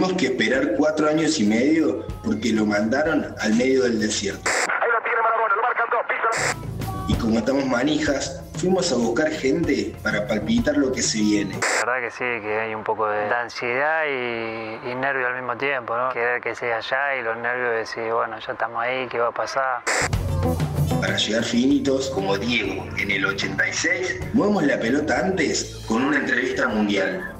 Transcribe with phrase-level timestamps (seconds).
[0.00, 4.40] Tuvimos que esperar cuatro años y medio porque lo mandaron al medio del desierto.
[4.48, 7.06] Ahí lo tiene Marabona, lo marcan dos, pisan.
[7.06, 11.54] Y como estamos manijas, fuimos a buscar gente para palpitar lo que se viene.
[11.80, 15.58] La verdad que sí, que hay un poco de ansiedad y, y nervio al mismo
[15.58, 16.08] tiempo, ¿no?
[16.14, 19.28] Querer que sea allá y los nervios de decir, bueno, ya estamos ahí, ¿qué va
[19.28, 19.82] a pasar?
[20.98, 26.68] Para llegar finitos como Diego en el 86, movemos la pelota antes con una entrevista
[26.68, 27.34] mundial.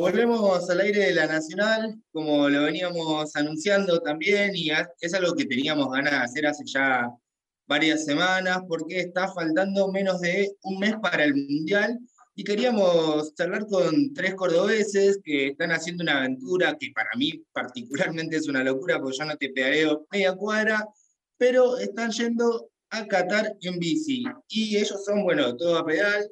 [0.00, 5.44] Volvemos al aire de la Nacional, como lo veníamos anunciando también, y es algo que
[5.44, 7.06] teníamos ganas de hacer hace ya
[7.68, 11.98] varias semanas, porque está faltando menos de un mes para el Mundial,
[12.34, 18.36] y queríamos charlar con tres cordobeses que están haciendo una aventura que para mí particularmente
[18.38, 20.88] es una locura, porque yo no te pedaleo media cuadra,
[21.36, 24.24] pero están yendo a Qatar en bici.
[24.48, 26.26] Y ellos son, bueno, todo a pedal,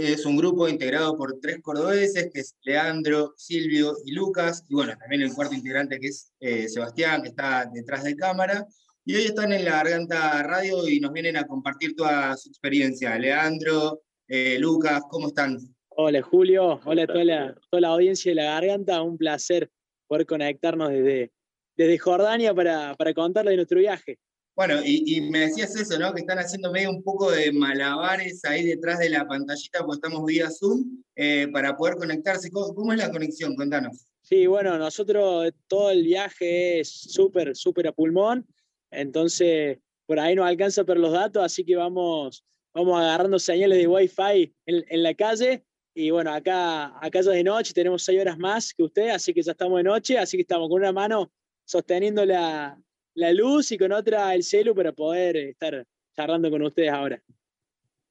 [0.00, 4.94] es un grupo integrado por tres cordobeses, que es Leandro, Silvio y Lucas, y bueno,
[4.98, 8.66] también el cuarto integrante que es eh, Sebastián, que está detrás de cámara,
[9.04, 13.18] y hoy están en la Garganta Radio y nos vienen a compartir toda su experiencia.
[13.18, 15.58] Leandro, eh, Lucas, ¿cómo están?
[15.88, 19.70] Hola Julio, hola a toda la, toda la audiencia de la Garganta, un placer
[20.06, 21.32] poder conectarnos desde,
[21.76, 24.18] desde Jordania para, para contarles de nuestro viaje.
[24.60, 26.12] Bueno, y, me decías eso, ¿no?
[26.12, 30.26] Que están haciendo medio un poco de malabares ahí detrás de la pantallita, porque estamos
[30.26, 32.50] vía Zoom, eh, para poder conectarse.
[32.50, 33.56] ¿Cómo, ¿Cómo, es la conexión?
[33.56, 34.04] Contanos.
[34.20, 38.46] Sí, bueno, nosotros todo el viaje es súper, súper a pulmón,
[38.90, 42.44] entonces por ahí no alcanza por los datos, así que vamos,
[42.74, 45.64] vamos agarrando señales de Wi-Fi en, en la calle.
[45.94, 49.40] Y bueno, acá, acá ya de noche, tenemos seis horas más que usted, así que
[49.40, 51.32] ya estamos de noche, así que estamos con una mano
[51.64, 52.78] sosteniendo la,
[53.14, 57.22] la luz y con otra el celu para poder estar charlando con ustedes ahora.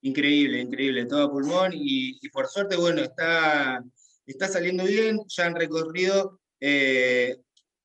[0.02, 3.84] Increíble, increíble, todo pulmón y, por suerte, bueno, está,
[4.26, 7.38] está saliendo bien, ya han recorrido eh,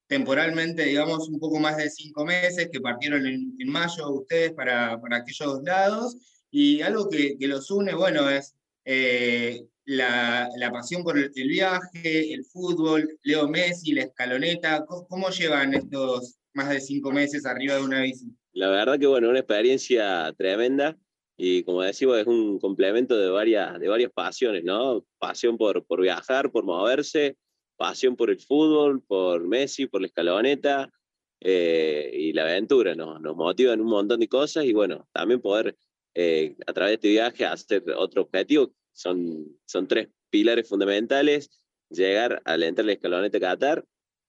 [0.07, 5.19] temporalmente, digamos, un poco más de cinco meses que partieron en, mayo ustedes para, para,
[5.19, 6.17] aquellos lados
[6.51, 8.55] y algo que, que los une, bueno, es
[8.85, 15.08] eh, la, la, pasión por el, el, viaje, el fútbol, Leo Messi, la escaloneta, ¿cómo,
[15.08, 18.27] cómo llevan estos más de cinco meses arriba de una bici.
[18.53, 20.97] La verdad que bueno, una experiencia tremenda
[21.37, 25.05] y como decimos es un complemento de varias, de varias pasiones, ¿no?
[25.19, 27.37] Pasión por, por viajar, por moverse,
[27.77, 30.91] pasión por el fútbol, por Messi, por la escaloneta
[31.41, 33.19] eh, y la aventura, ¿no?
[33.19, 35.77] Nos motivan un montón de cosas y bueno, también poder
[36.14, 41.51] eh, a través de este viaje hacer otro objetivo, son, son tres pilares fundamentales,
[41.91, 43.85] llegar a la entrada de la escaloneta Qatar,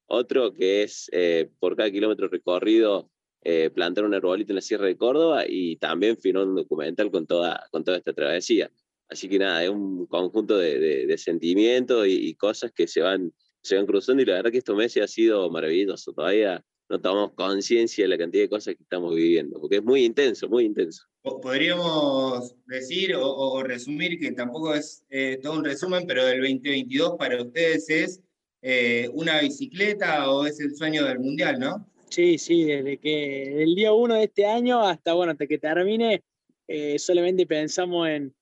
[0.08, 3.10] otro que es eh, por cada kilómetro recorrido
[3.48, 7.28] eh, plantar un arbolito en la Sierra de Córdoba y también firmar un documental con
[7.28, 8.72] toda, con toda esta travesía.
[9.08, 13.02] Así que nada, es un conjunto de, de, de sentimientos y, y, cosas que se
[13.02, 16.12] van, se van cruzando y la verdad que estos meses ha sido maravilloso.
[16.12, 20.06] Todavía no tomamos conciencia de la cantidad de cosas que estamos viviendo, porque es muy
[20.06, 21.04] intenso, muy intenso.
[21.22, 27.16] Podríamos decir o, o resumir que tampoco es eh, todo un resumen, pero del 2022
[27.18, 28.22] para ustedes es
[28.68, 31.88] eh, una bicicleta o es el sueño del mundial, ¿no?
[32.10, 36.24] Sí, sí, desde que el día uno de este año hasta, bueno, hasta que termine,
[36.68, 38.34] eh, solamente pensamos en,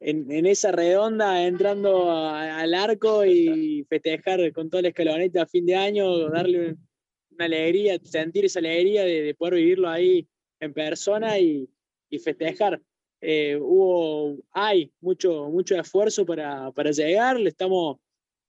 [0.00, 5.66] en, esa redonda, entrando a, al arco y festejar con toda la escaloneta a fin
[5.66, 6.76] de año, darle
[7.32, 10.26] una alegría, sentir esa alegría de, de poder vivirlo ahí
[10.60, 11.68] en persona y,
[12.08, 12.80] y festejar.
[13.20, 17.98] Eh, hubo, hay mucho, mucho esfuerzo para, para llegar, le estamos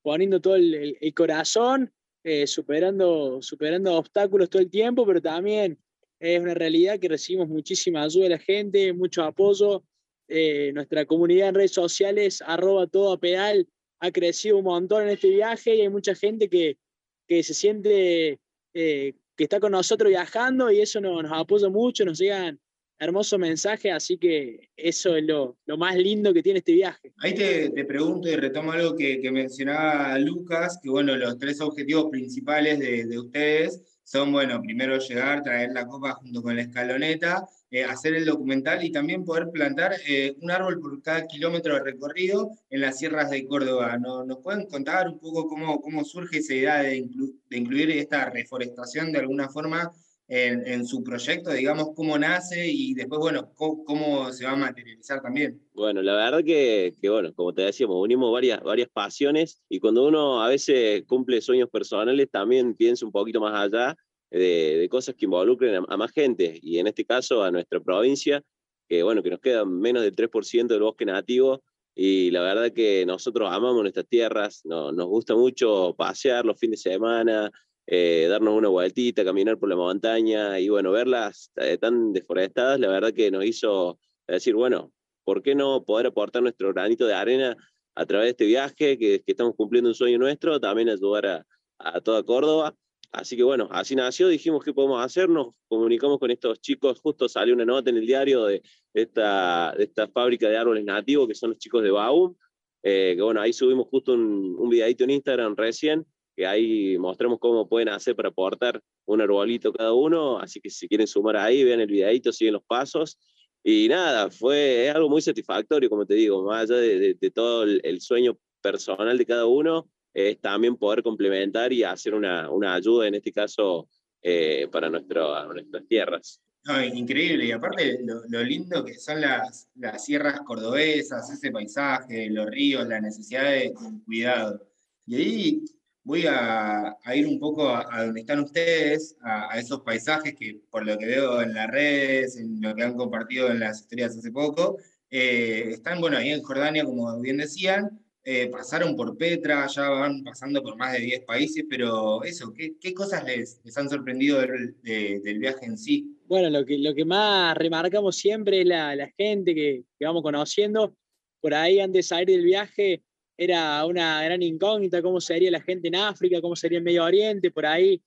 [0.09, 1.93] poniendo todo el, corazón,
[2.23, 5.77] eh, superando, superando obstáculos todo el tiempo, pero también
[6.19, 9.83] es una realidad que recibimos muchísima ayuda de la gente, mucho apoyo.
[10.27, 13.67] Eh, nuestra comunidad en redes sociales, arroba todo a pedal,
[13.99, 16.79] ha crecido un montón en este viaje y hay mucha gente que,
[17.27, 18.39] que se siente
[18.73, 22.59] eh, que está con nosotros viajando y eso nos, nos apoya mucho, nos llegan
[22.99, 27.13] hermoso mensaje, así que eso es lo, lo, más lindo que tiene este viaje.
[27.19, 31.61] Ahí te, te pregunto y retomo algo que, que, mencionaba Lucas, que bueno, los tres
[31.61, 36.63] objetivos principales de, de, ustedes son, bueno, primero llegar, traer la copa junto con la
[36.63, 41.75] escaloneta, eh, hacer el documental y también poder plantar eh, un árbol por cada kilómetro
[41.75, 43.97] de recorrido en las sierras de Córdoba.
[43.99, 47.91] ¿No, ¿Nos pueden contar un poco cómo, cómo surge esa idea de, inclu de incluir
[47.91, 49.91] esta reforestación de alguna forma
[50.29, 54.55] en, en, su proyecto, digamos, cómo nace y después, bueno, cómo, cómo, se va a
[54.55, 55.59] materializar también.
[55.73, 60.07] Bueno, la verdad que, que, bueno, como te decíamos, unimos varias, varias pasiones y cuando
[60.07, 63.95] uno a veces cumple sueños personales, también piensa un poquito más allá
[64.29, 67.79] de, de cosas que involucren a, a, más gente y en este caso a nuestra
[67.79, 68.43] provincia,
[68.87, 71.63] que bueno, que nos queda menos del 3% del bosque nativo
[71.95, 76.91] y la verdad que nosotros amamos nuestras tierras, nos gusta mucho pasear los fines de
[76.91, 77.51] semana,
[77.91, 82.87] eh, darnos una vueltita, caminar por la montaña y bueno, verlas eh, tan deforestadas, la
[82.87, 84.93] verdad que nos hizo decir, bueno,
[85.23, 87.57] ¿por qué no poder aportar nuestro granito de arena
[87.95, 91.47] a través de este viaje, que, estamos cumpliendo un sueño nuestro, también ayudar a,
[91.79, 92.75] a toda Córdoba?
[93.11, 97.27] Así que bueno, así nació, dijimos qué podemos hacer, nos comunicamos con estos chicos, justo
[97.27, 98.61] salió una nota en el diario de
[98.93, 102.35] esta, de esta fábrica de árboles nativos, que son los chicos de Baum,
[102.83, 106.05] eh, que bueno, ahí subimos justo un, un videito en Instagram recién,
[106.39, 110.87] que ahí mostramos cómo pueden hacer para aportar un arbolito cada uno, así que si
[110.87, 113.19] quieren sumar ahí, vean el videito, siguen los pasos,
[113.61, 117.63] y nada, fue es algo muy satisfactorio, como te digo, más allá de, de, todo
[117.63, 122.73] el, el sueño personal de cada uno, es también poder complementar y hacer una, una
[122.73, 123.89] ayuda, en este caso,
[124.21, 126.41] eh, para nuestro, nuestras tierras.
[126.63, 132.29] No, increíble, y aparte lo, lo, lindo que son las, las sierras cordobesas, ese paisaje,
[132.29, 133.73] los ríos, la necesidad de
[134.05, 134.65] cuidado.
[135.05, 135.63] Y ahí
[136.09, 140.83] voy a, ir un poco a, donde están ustedes, a, a, esos paisajes que por
[140.83, 144.31] lo que veo en las redes, en lo que han compartido en las historias hace
[144.31, 144.77] poco,
[145.11, 150.23] eh, están, bueno, ahí en Jordania, como bien decían, eh, pasaron por Petra, ya van
[150.23, 155.19] pasando por más de 10 países, pero eso, ¿qué, cosas les, han sorprendido del, de,
[155.23, 156.17] del, viaje en sí?
[156.25, 160.95] Bueno, lo que, más remarcamos siempre es la, la gente que, que, vamos conociendo.
[161.39, 163.03] Por ahí, antes de salir del viaje,
[163.39, 167.51] era una gran incógnita cómo sería la gente en África, cómo sería el Medio Oriente,
[167.51, 168.01] por ahí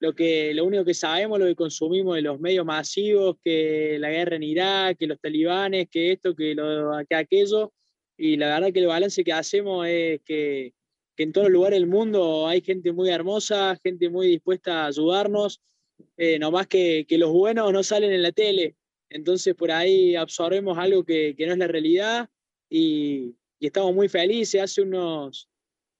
[0.00, 4.08] lo, que, lo único que sabemos, lo que consumimos de los medios masivos, que la
[4.08, 7.70] guerra en Irak, que los talibanes, que esto, que, lo, que aquello,
[8.16, 10.72] y la verdad que el balance que hacemos es que,
[11.18, 15.60] en todos los lugares del mundo hay gente muy hermosa, gente muy dispuesta a ayudarnos,
[16.16, 18.76] eh, nomás que, que, los buenos no salen en la tele,
[19.10, 22.30] entonces por ahí absorbemos algo que, que no es la realidad
[22.70, 24.60] y, y, estamos muy felices.
[24.60, 25.48] Hace unos,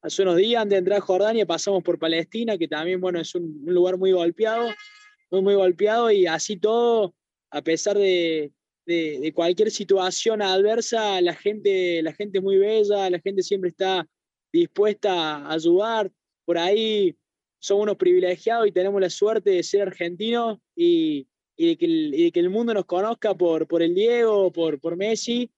[0.02, 3.34] hace unos días antes de entrar a Jordania pasamos por Palestina, que también bueno, es
[3.34, 4.68] un, un lugar muy golpeado,
[5.30, 7.14] muy, muy golpeado y así todo,
[7.50, 8.52] a pesar de,
[8.86, 13.70] de, de, cualquier situación adversa, la gente, la gente es muy bella, la gente siempre
[13.70, 14.08] está
[14.52, 16.10] dispuesta a ayudar.
[16.44, 17.16] Por ahí
[17.58, 21.26] somos unos privilegiados y tenemos la suerte de ser argentinos y,
[21.56, 24.52] y, de, que el, y de, que el, mundo nos conozca por, por el Diego,
[24.52, 25.50] por, por Messi.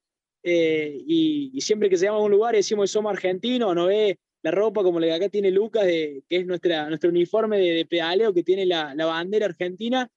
[0.43, 4.17] Eh, y, y, siempre que se llama a un lugar decimos somos argentinos, no ve
[4.41, 7.71] la ropa como la que acá tiene Lucas, de, que es nuestra, nuestro uniforme de,
[7.73, 10.09] de pedaleo que tiene la, la bandera argentina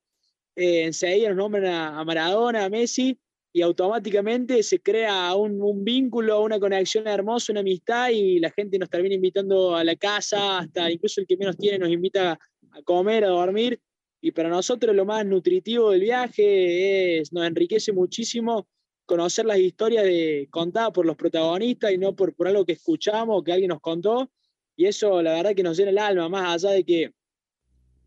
[0.57, 3.19] eh, enseguida nos nombran a, a, Maradona, a Messi,
[3.53, 8.79] y automáticamente se crea un, un, vínculo, una conexión hermosa, una amistad, y la gente
[8.79, 12.39] nos termina invitando a la casa, hasta incluso el que menos tiene nos invita
[12.71, 13.81] a comer, a dormir,
[14.21, 18.67] y para nosotros lo más nutritivo del viaje es, nos enriquece muchísimo
[19.07, 23.43] conocer las historias de, contadas por los protagonistas y no por, por algo que escuchamos,
[23.45, 24.31] que alguien nos contó,
[24.77, 27.13] y eso la verdad que nos llena el alma, más allá de que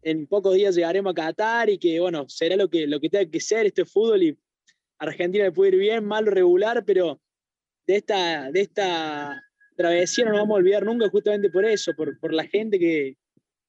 [0.01, 3.29] en pocos días llegaremos a Qatar y que, bueno, será lo que, lo que tenga
[3.29, 4.37] que ser este fútbol y
[4.99, 7.21] Argentina le puede ir bien, mal o regular, pero
[7.85, 9.43] de esta, de esta
[9.75, 13.17] travesía no nos vamos a olvidar nunca justamente por eso, por, por la gente que,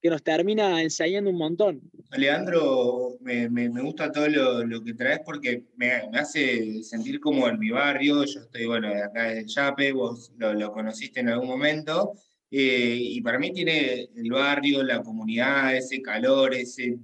[0.00, 1.80] que nos termina enseñando un montón.
[2.16, 7.48] Leandro, me, me, gusta todo lo, lo, que traes porque me, me, hace sentir como
[7.48, 11.28] en mi barrio, yo estoy, bueno, de acá de Chape, vos lo, lo conociste en
[11.28, 12.12] algún momento,
[12.50, 16.98] eh, y para mí tiene el barrio, la comunidad, ese calor, ese,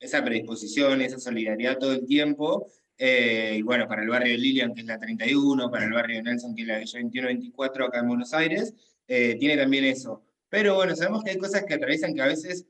[0.00, 2.70] esa predisposición, esa solidaridad todo el tiempo.
[2.98, 6.16] Eh, y bueno, para el barrio de Lilian, que es la 31, para el barrio
[6.16, 8.74] de Nelson, que es la 21-24 acá en Buenos Aires,
[9.06, 10.22] eh, tiene también eso.
[10.56, 12.64] Pero bueno, sabemos que hay cosas que atraviesan que a veces,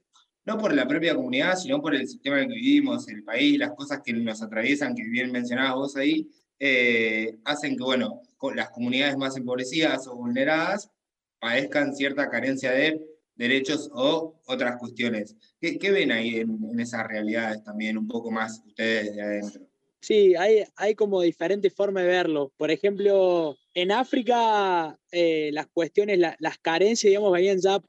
[0.45, 3.57] no por la propia comunidad, sino por el sistema en el que vivimos, el país,
[3.61, 6.29] las cosas que nos atraviesan, que bien mencionabas vos ahí,
[6.59, 8.23] eh, hacen que, bueno,
[8.57, 10.91] las comunidades más empobrecidas o vulneradas
[11.39, 13.01] padezcan cierta carencia de
[13.37, 15.37] derechos o otras cuestiones.
[15.61, 19.66] ¿Qué, ven ahí en, esas realidades también, un poco más ustedes de adentro?
[20.07, 22.53] Sí, hay, hay como diferentes formas de verlo.
[22.57, 27.83] Por ejemplo, en África eh, las cuestiones, la, las carencias, digamos, venían ya,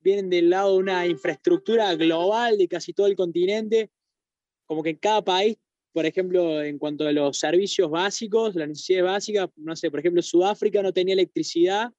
[0.00, 3.88] vienen del lado de una infraestructura global de casi todo el continente,
[4.66, 5.58] como que en cada país,
[5.92, 10.22] por ejemplo, en cuanto a los servicios básicos, las necesidades básicas, no sé, por ejemplo,
[10.22, 11.92] Sudáfrica no tenía electricidad,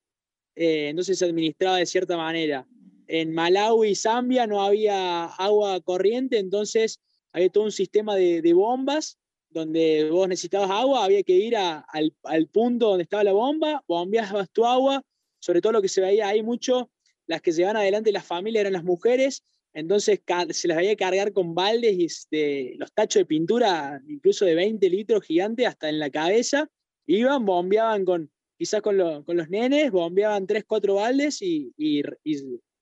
[0.54, 2.68] eh, entonces se administraba de cierta manera.
[3.08, 7.00] En Malawi y Zambia no había agua corriente, entonces
[7.32, 9.18] había todo un sistema de, de bombas
[9.52, 13.84] donde vos necesitabas agua, había que ir a, al, al, punto donde estaba la bomba,
[13.88, 15.02] bombeabas tu agua,
[15.40, 16.90] sobre todo lo que se veía ahí mucho,
[17.28, 19.44] las que llevaban adelante las familias eran las mujeres,
[19.74, 24.56] entonces se las veía cargar con baldes y de, los tachos de pintura, incluso de
[24.56, 26.70] 20 litros gigantes hasta en la cabeza,
[27.06, 32.04] iban, bombeaban con quizás con, con los nenes, bombeaban tres, cuatro baldes y, y,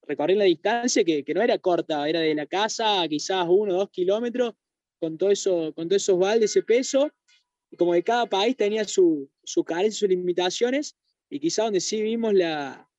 [0.01, 3.75] recorrían la distancia que, que, no era corta, era de la casa a quizás uno
[3.75, 4.55] o dos kilómetros,
[4.99, 7.11] con todo, eso, con todos esos baldes, ese peso,
[7.71, 10.95] y como que cada país tenía su, su carencia, sus limitaciones,
[11.29, 12.89] y quizás donde sí vimos la,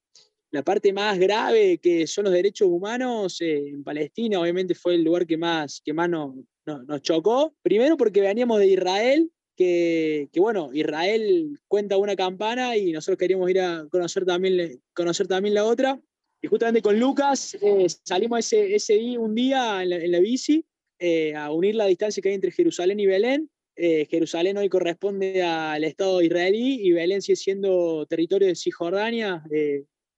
[0.51, 5.05] la parte más grave que son los derechos humanos eh, en Palestina, obviamente fue el
[5.05, 6.35] lugar que más, que más nos,
[6.67, 7.55] nos chocó.
[7.63, 13.51] Primero porque veníamos de Israel, que, que, bueno, Israel cuenta una campana y nosotros queríamos
[13.51, 16.01] ir a conocer también, conocer también la otra.
[16.43, 20.65] Y justamente con Lucas eh, salimos ese, ese día, un día en la, bici
[21.01, 23.51] eh, a unir la distancia que hay entre Jerusalén y Belén.
[23.77, 29.43] Jerusalén hoy corresponde al Estado israelí y Belén sigue siendo territorio de Cisjordania,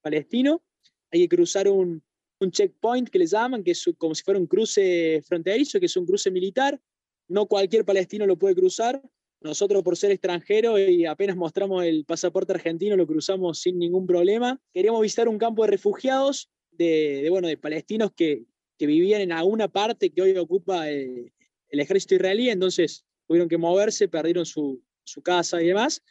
[0.01, 0.65] palestino,
[1.13, 2.03] hay que cruzar un,
[2.43, 5.97] un checkpoint que le llaman, que es como si fuera un cruce fronterizo, que es
[5.97, 6.79] un cruce militar.
[7.29, 9.01] No cualquier palestino lo puede cruzar.
[9.41, 14.61] Nosotros, por ser extranjeros y apenas mostramos el pasaporte argentino, lo cruzamos sin ningún problema.
[14.73, 18.45] Queríamos visitar un campo de refugiados de, bueno, de palestinos que,
[18.83, 21.33] que, vivían en alguna parte que hoy ocupa el,
[21.69, 26.03] el ejército israelí, entonces tuvieron que moverse, perdieron su, su casa y demás.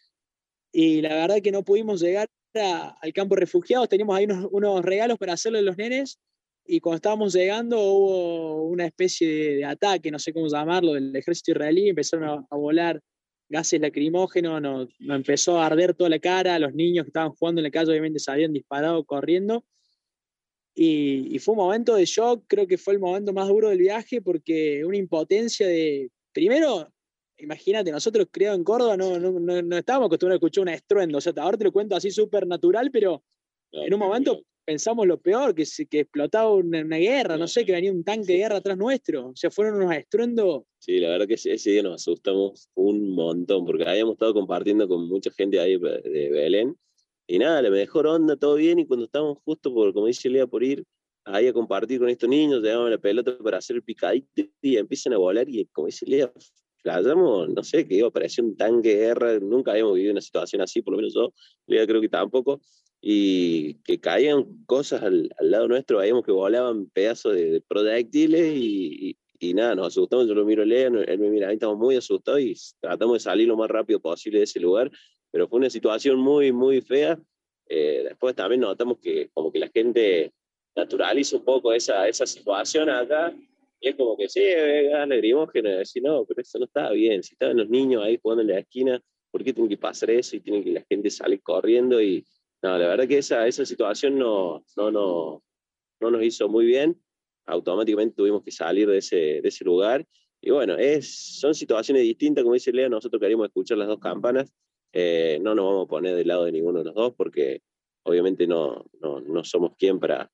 [0.72, 5.18] Y la verdad que no pudimos llegar al campo de refugiados, teníamos ahí unos, regalos
[5.18, 6.20] para hacerle a los nenes,
[6.66, 11.51] y cuando estábamos llegando hubo una especie de, ataque, no sé cómo llamarlo, del ejército
[11.51, 13.01] israelí, empezaron a, volar
[13.50, 17.63] gases lacrimógenos, nos, empezó a arder toda la cara, los niños que estaban jugando en
[17.63, 19.66] la calle obviamente se habían disparado corriendo,
[20.74, 23.80] y, y, fue un momento de shock, creo que fue el momento más duro del
[23.80, 26.88] viaje, porque una impotencia de, primero,
[27.38, 31.18] imagínate, nosotros criados en Córdoba no, no, no, estábamos acostumbrados a escuchar un estruendo.
[31.18, 33.24] O sea, ahora te lo cuento así súper natural, pero
[33.72, 37.92] en un momento pensamos lo peor, que, que explotaba una, guerra, no sé, que venía
[37.92, 39.30] un tanque de guerra atrás nuestro.
[39.30, 40.63] O sea, fueron unos estruendos.
[40.80, 45.08] Sí, la verdad que ese día nos asustamos un montón, porque habíamos estado compartiendo con
[45.08, 46.78] mucha gente ahí de Belén.
[47.32, 50.48] Y nada, la mejor onda, todo bien, y cuando estábamos justo por, como dice Lea,
[50.48, 50.84] por ir
[51.24, 54.28] ahí a compartir con estos niños, llevamos la pelota para hacer el picadito
[54.62, 56.30] y empiezan a volar y como dice Lea,
[56.84, 60.20] flayamos, no sé, que iba a parecer un tanque de guerra, nunca habíamos vivido una
[60.20, 61.32] situación así, por lo menos yo,
[61.68, 62.60] creo que tampoco,
[63.00, 69.18] y que caían cosas al, al lado nuestro, veíamos que volaban pedazos de, proyectiles y,
[69.40, 71.96] y, nada, nos asustamos, yo lo miro a Lea, él me mira, ahí estamos muy
[71.96, 74.92] asustados y tratamos de salir lo más rápido posible de ese lugar,
[75.32, 77.20] pero fue una situación muy, muy fea.
[77.68, 80.34] Eh, después también notamos que como que la gente
[80.76, 83.34] naturaliza un poco esa, esa situación acá
[83.82, 84.42] y es como que sí,
[84.92, 87.24] gas lacrimógeno, y decir, no, pero eso no estaba bien.
[87.24, 90.36] Si estaban los niños ahí jugando en la esquina, ¿por qué tiene que pasar eso?
[90.36, 92.00] Y tiene que la gente salir corriendo.
[92.00, 92.24] Y
[92.62, 95.44] no, la verdad que esa, esa situación no, no, no,
[96.00, 97.02] no nos hizo muy bien.
[97.48, 100.06] Automáticamente tuvimos que salir de ese, de ese lugar.
[100.40, 104.54] Y bueno, es, son situaciones distintas, como dice Lea, nosotros queremos escuchar las dos campanas.
[104.94, 107.62] Eh, no nos vamos a poner del lado de ninguno de los dos porque
[108.04, 110.30] obviamente no, no, no somos quien para,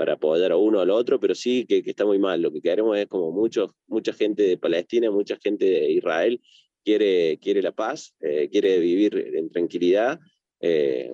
[0.00, 2.40] para apoyar a uno al otro, pero sí que, está muy mal.
[2.40, 6.40] Lo que queremos es como mucho, mucha gente de Palestina, mucha gente de Israel
[6.82, 10.18] quiere, quiere la paz, eh, quiere vivir en tranquilidad.
[10.58, 11.12] Eh,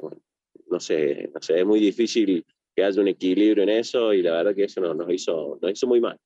[0.71, 2.45] no, sé, no sé, es muy difícil
[2.76, 5.88] que haya un equilibrio en eso y la verdad que eso nos, hizo, nos hizo
[5.88, 6.17] muy mal.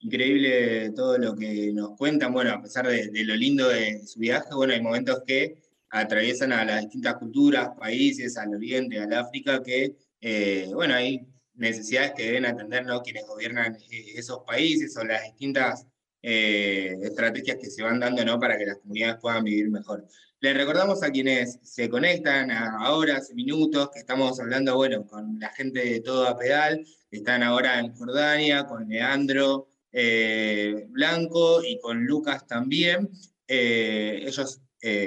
[0.00, 4.54] Increíble todo lo que nos cuentan, bueno, a pesar de, lo lindo de su viaje,
[4.54, 9.96] bueno, hay momentos que atraviesan a las distintas culturas, países, al Oriente, al África, que
[10.20, 15.84] eh, bueno, hay necesidades que deben atender quienes gobiernan eh, esos países o las distintas
[16.22, 18.38] eh, estrategias que se van dando ¿no?
[18.38, 20.06] para que las comunidades puedan vivir mejor.
[20.40, 25.48] Les recordamos a quienes se conectan ahora, hace minutos, que estamos hablando bueno, con la
[25.50, 32.46] gente de Todo a Pedal, están ahora en Jordania, con Leandro Blanco y con Lucas
[32.46, 33.10] también.
[33.46, 34.60] ellos,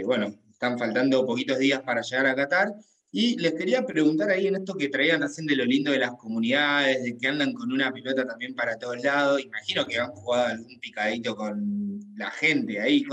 [0.06, 2.74] bueno, están faltando poquitos días para llegar a Qatar
[3.14, 6.12] y les quería preguntar ahí en esto que traían recién de lo lindo de las
[6.12, 9.44] comunidades, de que andan con una pelota también para todos lados.
[9.44, 13.04] Imagino que han jugado algún picadito con la gente ahí.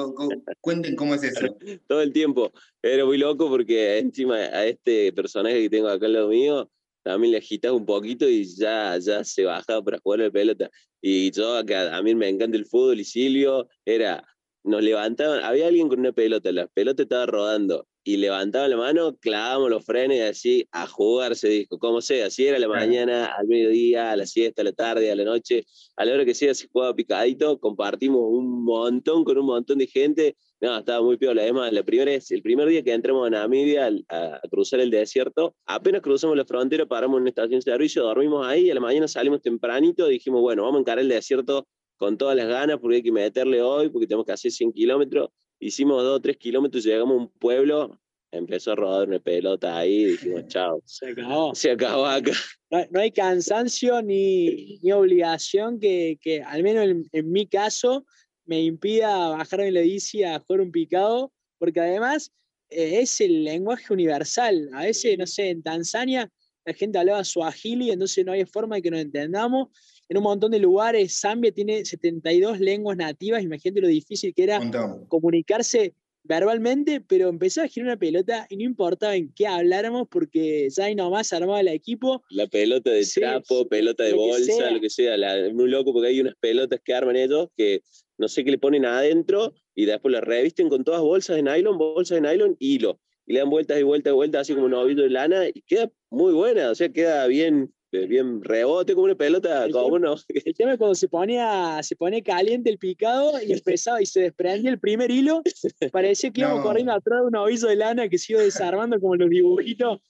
[0.61, 1.41] Cuenten cómo es eso.
[1.89, 2.53] Todo el tiempo.
[2.81, 6.71] Era muy loco porque encima a este personaje que tengo acá al lado mío,
[7.09, 10.71] también le agitas un poquito y ya, ya se bajaba para jugar la pelota.
[11.00, 14.23] Y yo, que a mí me encanta el fútbol y Silvio, era,
[14.62, 19.19] nos levantaban, había alguien con una pelota, la pelota estaba rodando y levantaba la mano,
[19.19, 23.27] clavábamos los frenos y así a jugar se dijo, como sea, si era la mañana,
[23.27, 26.33] al mediodía, a la siesta, a la tarde, a la noche, a la hora que
[26.33, 31.19] sea se jugaba picadito, compartimos un montón con un montón de gente, no, estaba muy
[31.19, 34.91] piola, además, la primera es, el primer día que entramos a Namibia a, cruzar el
[34.91, 38.75] desierto, apenas cruzamos la frontera, paramos en una estación de servicio, dormimos ahí, y a
[38.75, 42.79] la mañana salimos tempranito, dijimos, bueno, vamos a encarar el desierto con todas las ganas
[42.79, 45.29] porque hay que meterle hoy, porque tenemos que hacer 100 kilómetros,
[45.61, 47.99] hicimos dos o tres kilómetros y llegamos a un pueblo
[48.31, 50.83] empezó a rodar una pelota ahí y dijimos, chao.
[50.85, 51.55] Se acabó.
[51.55, 52.33] Se acabó acá.
[52.71, 58.05] No, hay cansancio ni, ni obligación que, que, al menos en, mi caso,
[58.45, 62.31] me impida bajarme la bici a jugar un picado, porque además
[62.69, 64.69] eh, es el lenguaje universal.
[64.75, 66.31] A veces, no sé, en Tanzania
[66.65, 69.69] la gente hablaba suajili, entonces no hay forma de que nos entendamos.
[70.09, 74.61] En un montón de lugares, Zambia tiene 72 lenguas nativas, imagínate lo difícil que era
[75.09, 75.95] comunicarse
[76.29, 80.85] verbalmente, pero empezó a girar una pelota y no importaba en qué habláramos porque ya
[80.85, 82.23] ahí nomás armaba el equipo.
[82.31, 86.21] La pelota de trapo, pelota de bolsa, lo que sea, la, muy loco porque hay
[86.21, 87.83] unas pelotas que arman ellos que
[88.19, 91.79] no sé qué le ponen adentro y después las revisten con todas bolsas de nylon,
[91.79, 93.00] bolsas de nylon, hilo.
[93.27, 95.62] Y le dan vueltas y vueltas y vueltas así como un ovito de lana y
[95.62, 100.14] queda muy buena, o sea, queda bien bien rebote como una pelota, como uno.
[100.28, 104.21] El tema es cuando se ponía, se pone caliente el picado y empezaba y se
[104.21, 105.42] desprendía el primer hilo,
[105.92, 109.16] parecía que íbamos corriendo atrás de un aviso de lana que se iba desarmando como
[109.16, 110.00] los dibujitos.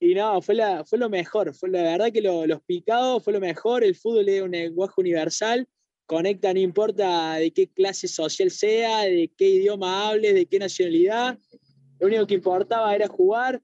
[0.00, 3.40] Y no, fue, la, fue lo mejor, fue la verdad que los picados fue lo
[3.40, 5.66] mejor, el fútbol es un lenguaje universal,
[6.06, 11.36] conecta no importa de qué clase social sea, de qué idioma hable, de qué nacionalidad,
[11.98, 13.60] lo único que importaba era jugar,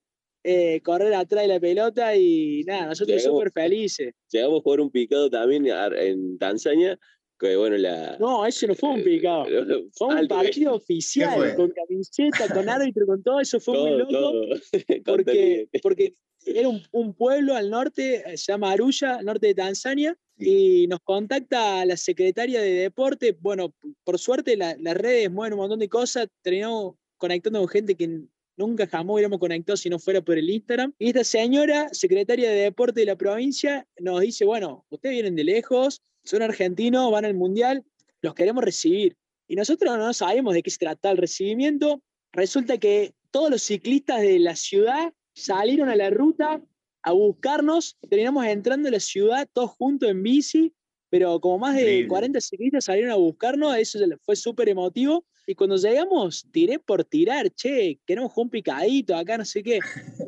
[0.47, 4.13] eh, correr atrás de la pelota y nada, nosotros súper felices.
[4.31, 6.99] Llegamos a jugar un picado también en Tanzania,
[7.39, 8.19] que bueno, la...
[8.19, 9.47] No, ese no fue un picado,
[9.95, 14.55] fue un partido oficial, con camiseta, con árbitro, con todo, eso fue muy loco,
[15.07, 20.87] porque, porque era un, pueblo al norte, se llama Arusha, al norte de Tanzania, y
[20.89, 23.75] nos contacta la secretaria de deporte, bueno,
[24.05, 28.25] por suerte las redes mueven un montón de cosas, terminamos conectando con gente que
[28.57, 30.93] nunca jamás hubiéramos conectado si no fuera por el Instagram.
[30.99, 35.45] Y esta señora, secretaria de deporte de la provincia, nos dice, bueno, ustedes vienen de
[35.45, 37.85] lejos, son argentinos, van al Mundial,
[38.23, 39.17] los queremos recibir.
[39.47, 42.03] Y nosotros no sabemos de qué se trata el recibimiento.
[42.33, 46.63] Resulta que todos los ciclistas de la ciudad salieron a la ruta
[47.03, 50.73] a buscarnos, terminamos entrando a la ciudad todos juntos en bici,
[51.15, 55.25] pero como más de 40 ciclistas salieron a buscarnos, eso fue súper emotivo.
[55.47, 59.79] Y cuando llegamos, tiré por tirar, che, queremos un picadito acá, no sé qué.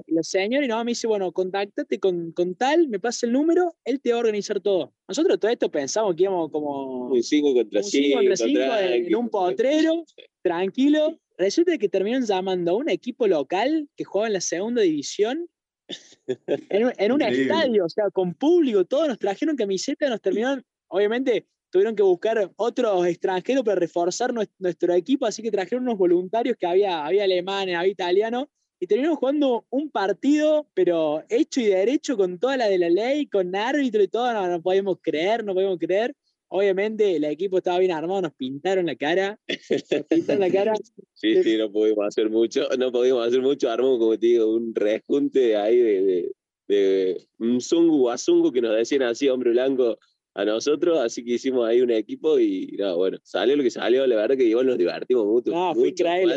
[0.07, 3.33] Y la señora y no, me dice, bueno, contáctate con, con, tal, me pasa el
[3.33, 4.92] número, él te va a organizar todo.
[5.09, 7.09] Nosotros todo esto pensamos que íbamos como...
[7.09, 8.20] Un 5 contra 5.
[8.20, 10.05] en, un potrero,
[10.40, 11.18] tranquilo.
[11.37, 15.49] Resulta que terminaron llamando a un equipo local que jugaba en la segunda división
[16.68, 20.64] en, en un estadio, o sea, con público, todos nos trajeron camisetas, nos terminaron,
[20.96, 26.56] obviamente tuvieron que buscar otros extranjeros para reforzar nuestro equipo, así que trajeron unos voluntarios
[26.56, 28.46] que había, había alemanes, había italianos,
[28.78, 33.26] y terminamos jugando un partido, pero hecho y derecho, con toda la de la ley,
[33.26, 36.14] con árbitro y todo, no, no podemos creer, no podemos creer.
[36.48, 39.38] Obviamente el equipo estaba bien armado, nos pintaron la cara.
[40.09, 40.74] pintaron la cara.
[41.14, 44.74] Sí, sí, no pudimos hacer mucho, no pudimos hacer mucho, armamos, como te digo, un
[44.74, 46.32] rejunte ahí de,
[46.68, 49.98] de, un zungu a zungu que nos decían así, hombre blanco,
[50.37, 54.07] a nosotros, así que hicimos ahí un equipo y no, bueno, salió lo que salió,
[54.07, 55.51] la verdad que igual nos divertimos mucho.
[55.51, 56.35] No, fue increíble,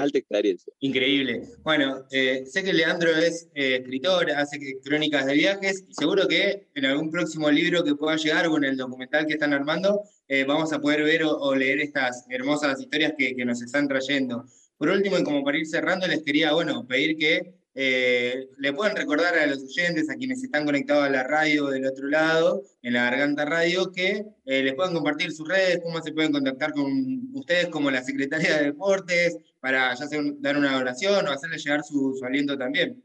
[0.00, 0.72] alta, experiencia.
[0.80, 1.42] Increíble.
[1.62, 6.66] Bueno, eh, sé que Leandro es eh, escritor, hace crónicas de viajes y seguro que
[6.74, 10.44] en algún próximo libro que pueda llegar o en el documental que están armando, eh,
[10.44, 14.44] vamos a poder ver o, leer estas hermosas historias que, que nos están trayendo.
[14.76, 18.96] Por último, y como para ir cerrando, les quería, bueno, pedir que eh, le pueden
[18.96, 22.94] recordar a los oyentes, a quienes están conectados a la radio del otro lado, en
[22.94, 26.88] la Garganta Radio, que eh, les puedan compartir sus redes, cómo se pueden contactar con
[27.34, 30.06] ustedes como la Secretaría de Deportes, para ya
[30.38, 33.04] dar una oración o hacerles llegar su, aliento también.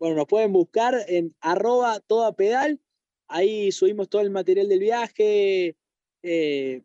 [0.00, 2.80] Bueno, nos pueden buscar en arroba toda pedal,
[3.28, 5.76] ahí subimos todo el material del viaje,
[6.24, 6.82] eh,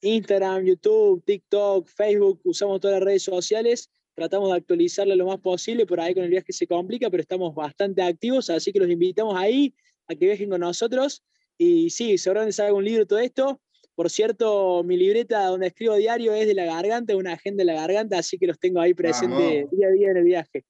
[0.00, 5.86] Instagram, YouTube, TikTok, Facebook, usamos todas las redes sociales tratamos de actualizarla lo más posible,
[5.86, 9.34] por ahí con el viaje se complica, pero estamos bastante activos, así que los invitamos
[9.36, 9.74] ahí
[10.08, 11.22] a que viajen con nosotros.
[11.58, 13.60] Y sí, seguramente salga un libro todo esto.
[13.94, 17.74] Por cierto, mi libreta donde escribo diario es de la garganta, una agenda de la
[17.74, 20.64] garganta, así que los tengo ahí presentes día a día en el viaje.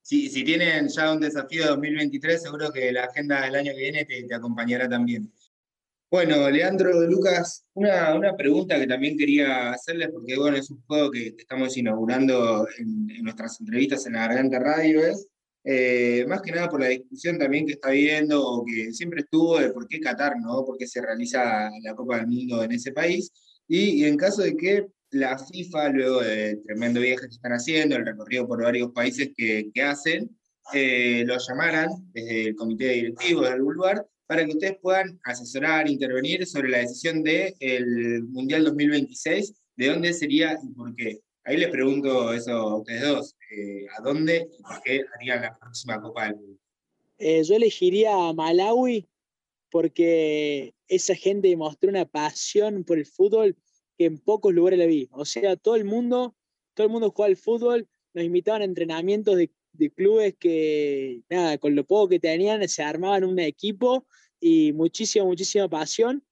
[0.00, 3.78] Si, si tienen ya un desafío de 2023, seguro que la agenda del año que
[3.78, 5.30] viene te acompañará también.
[6.10, 11.10] Bueno, Leandro, Lucas, una, una, pregunta que también quería hacerles, porque bueno, es un juego
[11.10, 15.26] que estamos inaugurando en, nuestras entrevistas en la Garganta Radio, es
[15.64, 19.58] eh, más que nada por la discusión también que está viendo, o que siempre estuvo
[19.58, 20.64] de por qué Qatar, ¿no?
[20.64, 23.30] Por qué se realiza la Copa del Mundo en ese país,
[23.68, 28.06] y, en caso de que la FIFA, luego del tremendo viaje que están haciendo, el
[28.06, 30.30] recorrido por varios países que, que hacen,
[30.72, 35.88] eh, lo llamaran desde el comité directivo de algún lugar para que ustedes puedan asesorar,
[35.88, 41.18] intervenir sobre la decisión del el Mundial 2026, de dónde sería y por qué.
[41.44, 43.34] Ahí les pregunto eso a ustedes dos.
[43.50, 46.60] eh, a dónde y por qué harían la próxima Copa del Mundo.
[47.16, 49.08] Eh, yo elegiría a Malawi
[49.70, 53.56] porque esa gente demostró una pasión por el fútbol
[53.96, 55.08] que en pocos lugares la vi.
[55.10, 56.36] O sea, todo el mundo,
[56.74, 61.58] todo el mundo juega al fútbol, nos invitaban a entrenamientos de, de clubes que, nada,
[61.58, 64.06] con lo poco que tenían, se armaban un equipo
[64.40, 66.24] y muchísima, muchísima pasión.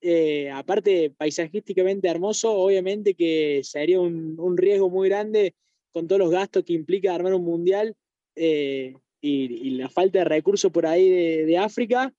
[0.00, 5.54] Eh, aparte, paisajísticamente hermoso, obviamente que sería un, un, riesgo muy grande
[5.92, 7.94] con todos los gastos que implica armar un mundial
[8.34, 12.12] eh, y, y, la falta de recursos por ahí de, de, África,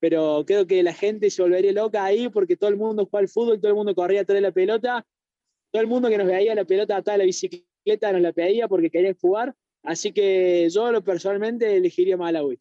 [0.00, 3.28] pero creo que la gente se volvería loca ahí porque todo el mundo juega al
[3.28, 5.06] fútbol, todo el mundo corría atrás de la pelota,
[5.70, 8.66] todo el mundo que nos veía la pelota atrás de la bicicleta nos la pedía
[8.66, 9.54] porque querían jugar,
[9.86, 12.58] así que yo personalmente elegiría Malawi.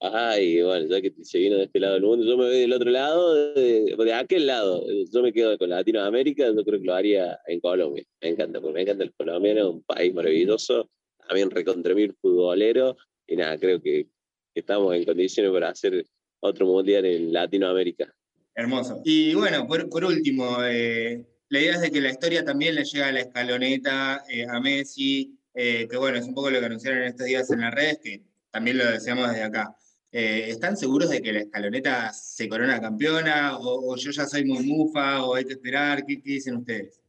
[0.00, 2.72] Ay, bueno, ya que se vino de este lado del mundo, yo me voy del
[2.72, 6.94] otro lado, de, de, aquel lado, yo me quedo con Latinoamérica, yo creo que lo
[6.94, 8.04] haría en Colombia.
[8.20, 10.90] Me encanta, porque me encanta el colombiano, un país maravilloso,
[11.26, 14.06] también recontra mil futbolero, y nada, creo que
[14.54, 16.04] estamos en condiciones para hacer
[16.40, 18.12] otro mundial en Latinoamérica.
[18.54, 19.00] Hermoso.
[19.04, 22.84] Y bueno, por, por último, eh, la idea es de que la historia también le
[22.84, 26.66] llega a la escaloneta, eh, a Messi, eh, que bueno, es un poco lo que
[26.66, 29.74] anunciaron en estos días en las redes, que también lo deseamos desde acá.
[30.12, 33.56] Eh, ¿Están seguros de que la escaloneta se corona campeona?
[33.56, 35.24] O, o, yo ya soy muy mufa?
[35.24, 36.04] ¿O hay que esperar?
[36.04, 37.00] ¿Qué, qué dicen ustedes?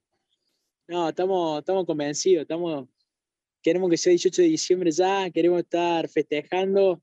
[0.87, 2.43] No, estamos, estamos convencidos.
[2.43, 2.87] Estamos,
[3.61, 7.01] queremos que sea 18 de diciembre ya, queremos estar festejando.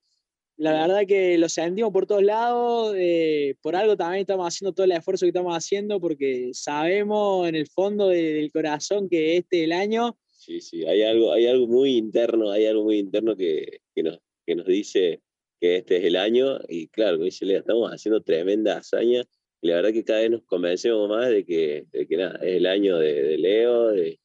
[0.56, 2.94] La verdad que lo sentimos por todos lados.
[2.96, 7.54] Eh, por algo también estamos haciendo todo el esfuerzo que estamos haciendo porque sabemos en
[7.54, 10.16] el fondo de, del corazón que este es el año.
[10.44, 14.18] Sí, sí, hay algo, hay algo muy interno, hay algo muy interno que, que, nos,
[14.44, 15.22] que nos dice
[15.58, 19.22] que este es el año y claro, como dice Lea, estamos haciendo tremenda hazaña
[19.62, 22.56] y la verdad que cada vez nos convencemos más de que, de que nada, es
[22.56, 24.18] el año de, Leo, de,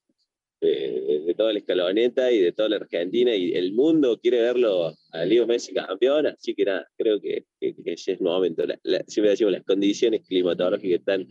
[0.59, 5.25] de, toda la escaloneta y de toda la Argentina y el mundo quiere verlo a
[5.25, 8.63] Leo Messi campeón, así que nada, creo que, ese es el momento.
[9.07, 11.27] Siempre decimos las condiciones climatológicas están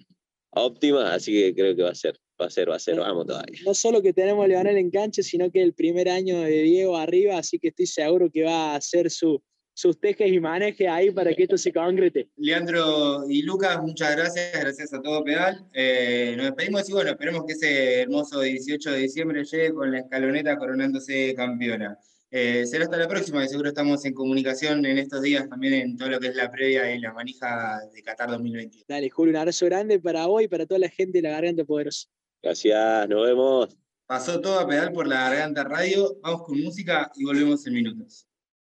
[0.53, 3.61] óptimas, así que creo que va a ser, a ser, va a ser, vamos todavía.
[3.65, 6.97] No solo que tenemos a Leonel en cancha, sino que el primer año de Diego
[6.97, 9.43] arriba, así que estoy seguro que va a ser su,
[9.79, 12.29] sus tejes y manejes ahí para que esto se concrete.
[12.37, 15.65] Leandro y Lucas, muchas gracias, gracias a todo Pedal.
[15.73, 20.01] Eh, nos despedimos y bueno, esperemos que ese hermoso 18 de diciembre llegue con la
[20.01, 21.97] escaloneta coronándose campeona.
[22.31, 25.97] Eh, será hasta la próxima, y seguro estamos en comunicación en estos días también en
[25.97, 28.85] todo lo que es la previa y la manija de Qatar 2021.
[28.87, 31.65] Dale, Julio, un abrazo grande para vos y para toda la gente de la Garganta
[31.65, 32.09] Poderosa.
[32.43, 33.77] Gracias, nos vemos.
[34.07, 36.17] Pasó todo a pedal por la Garganta Radio.
[36.23, 38.28] Vamos con música y volvemos en minutos.